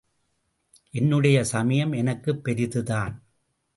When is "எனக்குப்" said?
1.91-2.43